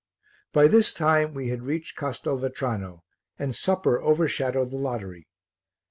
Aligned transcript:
By 0.51 0.67
this 0.67 0.95
time 0.95 1.35
we 1.35 1.49
had 1.49 1.61
reached 1.61 1.95
Castelvetrano, 1.95 3.03
and 3.37 3.53
supper 3.53 4.01
overshadowed 4.01 4.71
the 4.71 4.77
lottery. 4.77 5.27